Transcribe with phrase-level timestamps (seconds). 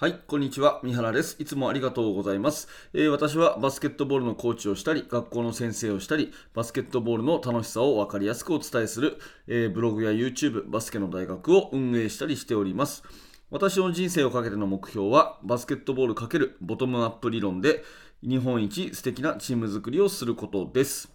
[0.00, 0.80] はい、こんにちは。
[0.82, 1.36] 三原です。
[1.40, 13.02] いつもありがとうございます、えー私はバスケットボールのコーチをしたり、学校の先生をしたり、バスケットボールの楽しさを分かりやすくお伝えする、えーブログや YouTube、バスケの大学を運営したりしております。
[13.50, 17.84] 私の人生をかけての目標は、バスケットボール×ボトムアップ理論で、
[18.22, 21.12] 日本一素敵なチーム作りをすることです。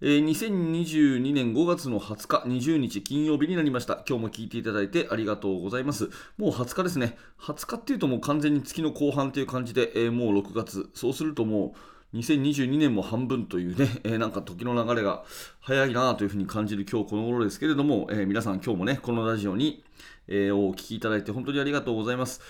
[0.00, 4.02] えー2022年5月の20日、20日金曜日になりました。
[4.08, 6.10] 今日も聞いていただいてありがとうございます。
[6.36, 7.16] もう20日ですね。
[7.38, 10.90] 20日っていうともう完全に月の後半という感じで、えーもう6月。
[10.94, 11.76] そうするとも
[12.12, 15.22] う2022年も半分というね、えーなんか時の流れが
[15.60, 19.84] 早いなというふうに感じる今日この頃ですけれども、えー皆さん今日もね、このラジオに、
[20.26, 22.40] えーお聞きいただいて本当にありがとうございます。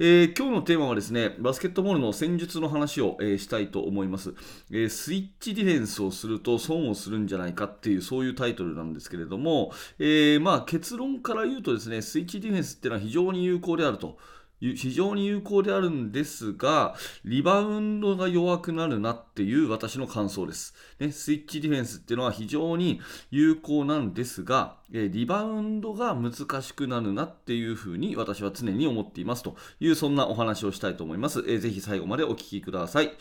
[0.00, 4.34] えー今日のテーマはですね、バスケットボールの戦術の話を、えーしたいと思います、
[4.72, 14.18] えースイッチディフェンスをすると損をするんじゃないかっていう、そういうタイトルなんですけれども、えまあ結論から言うとですね、スイッチディフェンスっていうのは非常に有効であると。
[14.60, 16.94] 非常に有効であるんですが、
[17.24, 20.74] リバウンドが弱くなるなっていう私の感想です。
[20.98, 31.40] ね、スイッチディフェンスっていうのは非常に有効なんですが、えーリバウンドが難しくなるなっていうふうに私は常に思っていますというそんなお話をしたいと思います。
[31.40, 33.12] えーぜひ最後までお聞きください。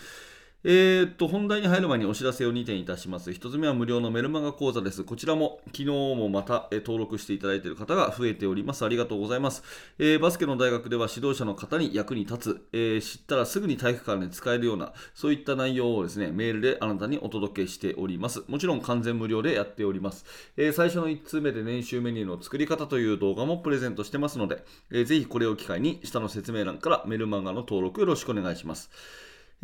[0.65, 3.31] えーっと、本題に入る前にお知らせを2点いたします。
[3.31, 5.03] 1つ目は無料のメルマガ講座です。
[5.03, 8.85] こちらも昨日もまた、登録していただいている方が増えております。
[8.85, 9.61] ありがとうございます。
[9.99, 18.45] えーバスケの大学では指導者の方に役に立つ、えー知ったらすぐに体育館で使えるような、そういった内容をですね、メールであなたにお届けしております。
[18.47, 20.23] もちろん完全無料でやっております。
[20.55, 28.89] え最初の1通目で年収メニューの作り方という動画もプレゼントしてますので、えーぜひこれを機会に下の説明欄からメルマガの登録よろしくお願いします。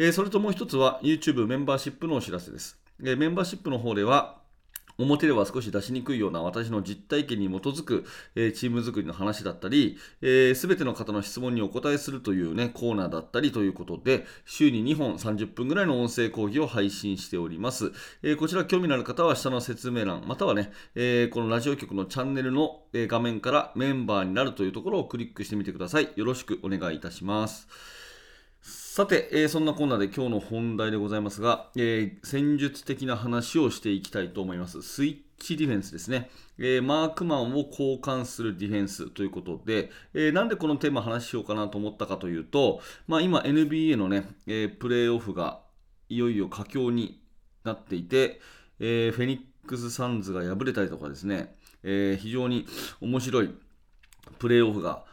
[0.01, 2.79] えそれともう一つは YouTube メンバーシップのお知らせです。
[3.03, 4.39] えメンバーシップの方では
[4.97, 8.05] 表では少し出しにくいような私の実体験に基づく、
[8.35, 17.91] えチーム作りの話だったり、す、えー、べ、ての方の質問にお答えするというね、コーナーだったりということで、週に2本30分ぐらいの音声講義を配信しております。
[18.23, 26.09] えーこちら興味のある方は下の説明欄、またはね、えーこのラジオ局のチャンネルの、画面からメンバーになるというところをクリックしてみてください。
[26.15, 27.67] よろしくお願いいたします。
[28.99, 34.81] さて、えーそんなコーナーで今日の本題でございますが、えー戦術的な話をしていきたいと思います。
[34.81, 36.29] スイッチディフェンスですね。
[36.57, 45.61] えーマークマンを交換するディフェンスということで、えなんでこのテーマ話しようかなと思ったかというと、まあ、今 NBA のね、えプレーオフが
[46.09, 47.21] いよいよ佳境に
[47.63, 48.41] なっていて、
[48.81, 52.67] えフェニックス・サンズが敗れたりとかですね、え非常に
[52.99, 53.55] 面白い
[54.39, 55.05] プレーオフが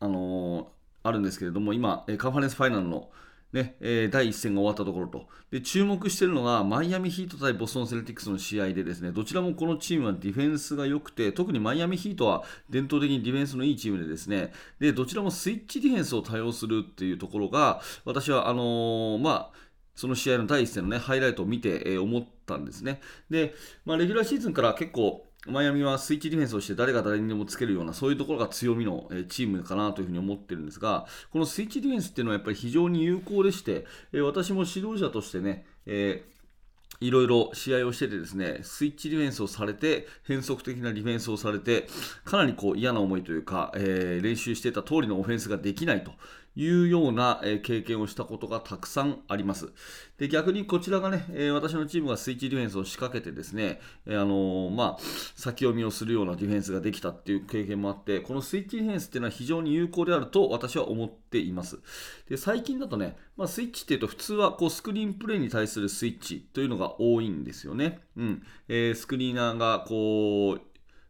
[0.00, 0.72] あの
[1.02, 3.10] あるんですけれども、今、カンファレンスファイナルの、
[3.52, 19.50] ねえ第1戦が終わったところとで、注目しているのが、マイアミヒート対ボストン・セルティックスの試合で、ですねどちらもこのチームはディフェンスが良くて、特にマイアミヒートは伝統的にディフェンスのいいチームで、ですねでどちらもスイッチディフェンスを多用するっていうところが、私はあのーまあ、
[19.94, 23.00] その試合の第1戦の、ね、ハイライトを見て、えー思ったんですね。
[23.28, 33.84] で、まあ、レギュラーシーズンから結構、マイアミはスイッチディフェンスをして誰が誰にでもつけるようなそういうところが強みのチームかなというふうに思ってるんですがこのスイッチディフェンスっていうのはやっぱり非常に有効でして
[34.22, 36.32] 私も指導者としてね、えー
[37.00, 41.88] いろいろ試合をしててですね、スイッチディフェンスをされて、変則的なディフェンスをされて、
[42.24, 46.12] かなりこう嫌な思いというか、えー練習してた通りのオフェンスができないと。
[46.54, 49.72] いうような、経験をしたことがたくさんあります。
[50.18, 55.02] で逆にこちらがね、私のチームがスイッチディフェンスを仕掛けてですね、あのまあ、
[55.34, 61.80] 先読みをするようなディフェンスができたっていう経験もあって、このスイッチディフェンスっていうのは非常に有効であると私は思っています。
[62.28, 68.00] で最近だとね、まあ、スイッチっていうと普通はこうスクリーンプレーに対するスイッチというのが多いんですよね。
[68.16, 70.60] うんえースクリーナーがこう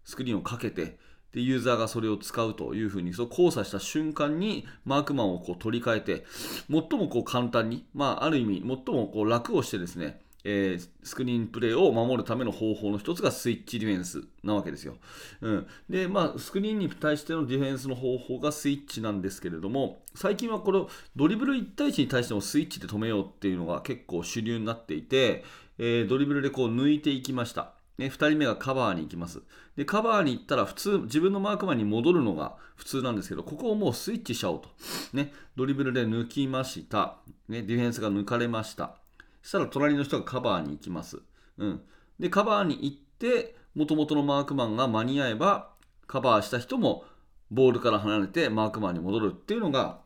[0.05, 0.99] スクリーンをかけて
[1.33, 6.25] でユーザーがそれを使うというふうにそう交差した瞬間にマークマンをこう取り替えて
[6.71, 14.97] 最もこう簡単に、まあ、ある意味最もこう楽をしてですねえースクリーンプレーを守るための方法の一つがスイッチディフェンスなわけですよ。
[15.41, 25.45] うん、で、まあ、スクリーンに対してのディフェンスの方法がスイッチなんですけれども、最近はこのドリブル1対1に対してもスイッチで止めようっていうのが結構主流になっていて、
[25.79, 27.75] えードリブルでこう抜いていきました。
[27.99, 29.43] ね、2人目がカバーに行きます。
[29.77, 34.71] で、カバーに行ったら普通、自分のマークマンに戻るのが普通なんですけど、ここをもうスイッチしちゃおうと。
[35.13, 37.17] ね、ドリブルで抜きました。
[37.49, 38.97] ね、ディフェンスが抜かれました。
[39.43, 41.21] そしたら隣の人がカバーに行きます。
[41.59, 41.81] うん。
[42.19, 45.71] で、カバーに行って、元々のマークマンが間に合えば、
[46.07, 47.05] カバーした人も
[47.51, 50.01] ボールから離れてマークマンに戻るっていうのが、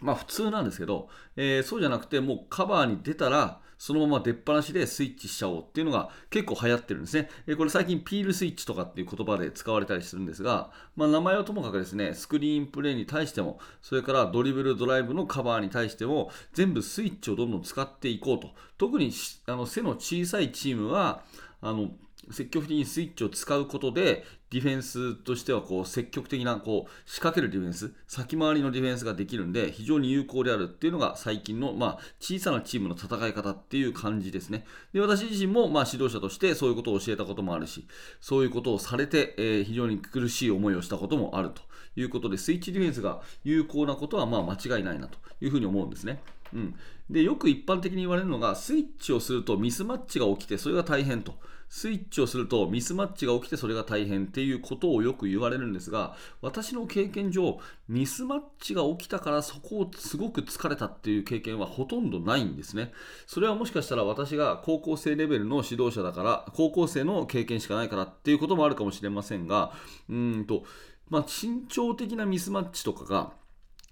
[0.00, 7.28] まあ普通なんですけど、えーそうじゃなくて、もうカバーに出たら、そのまま出っ放しでスイッチしちゃおうっていうのが結構流行ってるんですね。
[7.48, 18.50] えこれ最近ピールスイッチとかっていう言葉で使われたりするんですが、まあ、名前はともかくですね、スクリーンプレイに対しても、それからドリブルドライブのカバーに対しても、全部スイッチをどんどん使っていこうと。
[18.78, 19.10] 特に
[19.46, 21.24] あの背の小さいチームは、
[21.60, 21.90] あの
[22.30, 34.64] 積極的にスイッチを使うことで、ディフェンスとしてはこう積極的なこう仕掛けるディフェンス、先回りのディフェンスができるんで、非常に有効であるっていうのが最近の、まあ、小さなチームの戦い方っていう感じですね。
[34.92, 37.86] で私自身もまあ指導者としてそういうことを教えたこともあるし、
[38.20, 41.62] そういうことをされて、えー、非常に苦しい思いをしたこともあると
[41.96, 46.22] いうことで、スイッチディフェンスが有効なことはまあ間違いないなというふうに思うんですね。
[46.52, 46.74] うん、
[47.08, 51.34] でよく一般的に言われるのが、スイッチをするとミスマッチが起きて、それが大変と。
[51.74, 57.58] スイッチをするとミスマッチが起きてそれが大変っていうことをよく言われるんですが私の経験上
[57.88, 62.92] ミスマッチが起きたからそこをすごく疲れたっていう経験はほとんどないんですね
[63.26, 69.72] それはもしかしたら私が高校生レベルの指導者だから高校生の経験しかないからっていうこともあるかもしれませんが
[70.10, 70.64] うんと
[71.08, 73.32] まあ、慎重的なミスマッチとかが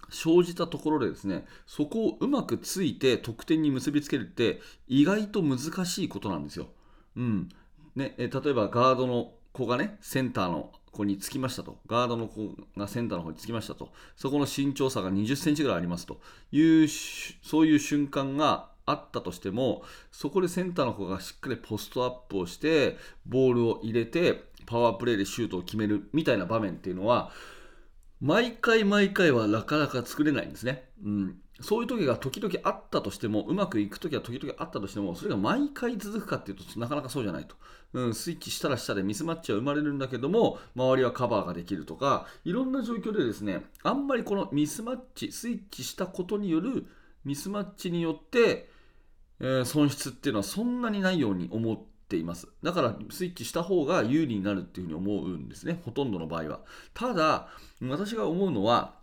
[0.09, 6.67] 生じたところでですねそこをうまくついて得点に結びつけるって意外と難しいことなんですよ。
[7.15, 7.49] うん
[7.95, 16.19] ね、え例えばガードの子がねセンターの子につきましたとガードの子がセンターの方につきましたとそこの身長差が20センチぐらいありますと
[16.51, 27.31] いうそういう瞬間があったとしてもそこでセンターの子がしっかりポストアップをしてボールを入れてパワープレーでシュートを決めるみたいな場面っていうのは
[28.19, 30.89] 毎回毎回はなかなか作れないんですね。
[31.03, 37.55] うんそういう時が時々あったとしても、うまくいく時は時々あったとしても、それが毎回続くかっていうとなかなかそうじゃないと。
[37.93, 46.85] うん、スイッチしたらしたでミスマッチは生まれるんだけども、周りはカバーができるとか、いろんな状況でですね、あんまりこのミスマッチ、スイッチしたことによる
[47.25, 48.69] ミスマッチによって、
[49.39, 52.47] えー、損失っていうのはそんなにないように思っています。
[52.63, 56.59] だからスイッチした方が有利になるっていうふうに思うんですね、ほとんどの場合は。
[56.93, 57.49] ただ、
[57.81, 59.01] 私が思うのは、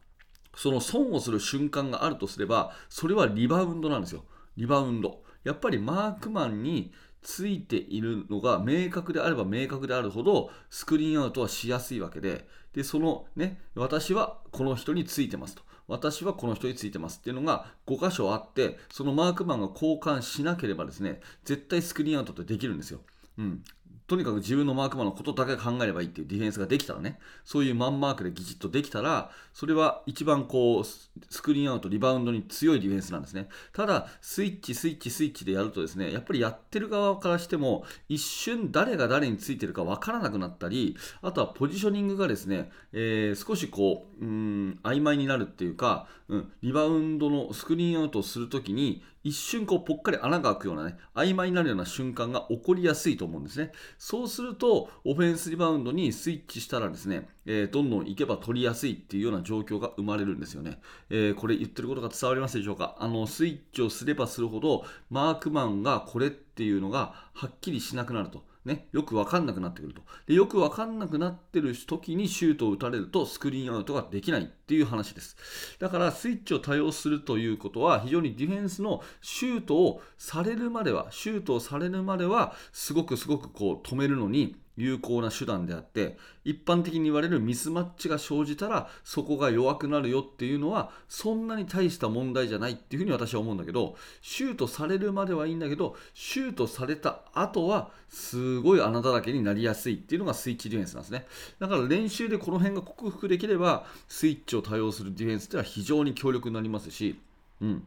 [0.57, 4.25] その損をする瞬間があるとすれば、それはリバウンドなんですよ。
[4.57, 5.23] リバウンド。
[5.45, 6.93] やっぱりマークマンに
[7.23, 15.63] ついているのが明確であれば明確であるほどスクリーンアウトはしやすいわけで、で、そのね、私はこの人についてますと。
[15.89, 23.01] 私はこの人についてますっていうのが5箇所あって、そのマークマンが交換しなければですね、絶対スクリーンアウトってできるんですよ。
[23.39, 23.65] うん。
[24.09, 33.49] とにかく自分のマークマンのことだけ考えればいいっていうディフェンスができたらね、そういうマンマークでぎちっとできたら、それは一番こう、スクリーンアウト、リバウンドに強いディフェンスなんですね。
[33.75, 53.73] ただ、スイッチ、スイッチ、スイッチでやるとですね、やっぱりやってる側からしても、一瞬誰が誰についてるかわからなくなったり、あとはポジショニングがですね、えー、少しこう、うん、曖昧になるっていうか、うん、リバウンドのスクリーンアウトをするときに、一瞬こうぽっかり穴が開くようなね、曖昧になるような瞬間が起こりやすいと思うんですね。
[53.99, 60.81] そうすると、オフェンスリバウンドにスイッチしたらですね、えー、どんどん行けば取りやすいっていうような状況が生まれるんですよね。
[61.11, 62.97] えー、これ言ってることが伝わりますでしょうか？
[63.01, 68.43] あの、スイッチをすればするほど、マークマンがこれってていうのがはっきりしなくなると。
[68.65, 70.03] ね、よく分かんなくなってくると。
[70.27, 75.37] でよく分かんなくなってる時にシュートを打たれるとスクリーンアウトができないっていう話です。
[75.79, 101.27] だからスイッチを多用するということは非常にディフェンスのシュートをされるまではシュートをされるまではすごくすごくこう止めるのに有効な手段であって一般的に言われるミスマッチが生じたらそこが弱くなるよっていうのはそんなに大した問題じゃないっていうふうに私は思うんだけどシュートされるまではいいんだけどシュートされた後はすごい穴だらけになりやすいっていうのがスイッチディフェンスなんですね。
[101.59, 107.19] だから練習でこの辺が克服できればスイッチを多用するディフェンスっていうのは非常に強力になりますし
[107.61, 107.87] うん。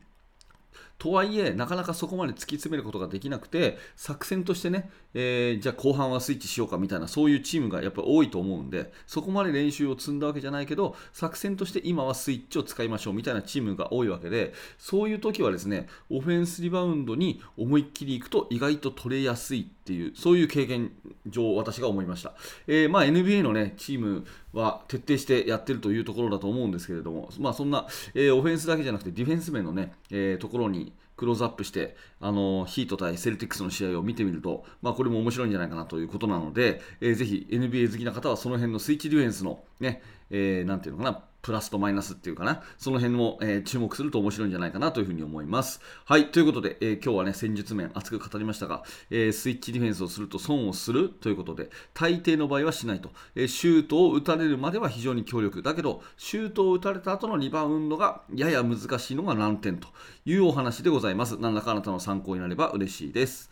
[1.01, 20.91] とはいえ、なかなかそこまで突き詰めることができなくて、作戦としてね、えー、じゃあ後半はスイッチしようかみたいな、そういうチームがやっぱり多いと思うんで、そこまで練習を積んだわけじゃないけど、作戦として今はスイッチを使いましょうみたいなチームが多いわけで、そういう時はですね、オフェンスリバウンドに思いっきりいくと意外と取れやすいっていう、そういう経験
[21.25, 22.35] 上、私が思いました。
[22.67, 30.90] えー、まあ、NBA のね、チームは徹底してやってるというところだと思うんですけれども、まあ、そんな、えー、オフェンスだけじゃなくてディフェンス面のね、えー、ところに
[31.21, 40.01] クローズアップして、あのヒート対セルティックスの試合を見てみると、まあ、これも面白いんじゃないかなということなので、えー、ぜひ NBA 好きな方はその辺のスイッチディフェンスのね、
[40.31, 45.81] えー、ていうのかな、プラスとマイナスっていうかな、その辺も、えー、注目すると面白いんじゃないかなというふうに思います。
[46.05, 55.61] はい、ということで、えー、今日はね、戦術面熱く語りましたが、えー、スイッチディフェンスをすると損をするということで、大抵の場合はしないと、えシュートを打たれるまでは非常に強力。
[55.61, 59.87] だけど、シュートを打たれた後のリバウンドがやや難しいのが難点と
[60.25, 61.37] いうお話でございます。
[61.39, 63.49] 何らかあなたの参考になれば嬉しいです。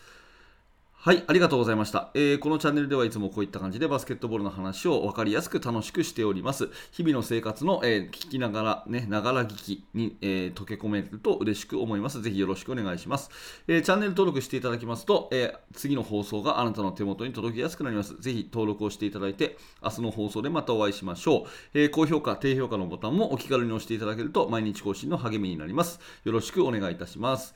[1.02, 6.70] はい、ありがとうございました、えー、このチャンネルではいつもこういった感じでバスケットボールの話を分かりやすく楽しくしております。
[6.92, 12.22] 日々の生活の、えー、聞きながら、ね、ながら聞きに、えー、溶け込めると嬉しく思います。
[12.22, 13.30] ぜひよろしくお願いします。
[13.70, 18.18] えチャンネル登録していただきますと、え次の放送があなたの手元に届きやすくなります。
[18.20, 21.80] ぜひ登録をしていただいて、明日の放送でまたお会いしましょう。
[21.80, 26.02] え高評価、低評価のボタンもお気軽に押していただけると毎日更新の励みになります。
[26.26, 27.56] よろしくお願いいたします。